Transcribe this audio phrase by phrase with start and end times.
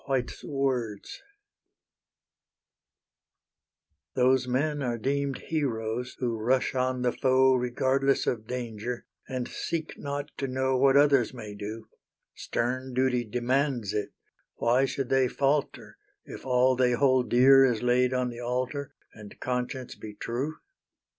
[0.09, 0.47] "IT WAS MY
[0.95, 1.07] FAULT"
[4.15, 9.99] Those men are deemed heroes who rush on the foe Regardless of danger, and seek
[9.99, 11.87] not to know What others may do;
[12.33, 14.09] Stern duty demands it
[14.55, 19.39] why should they falter If all they hold dear is laid on the altar, And
[19.39, 20.55] conscience be true?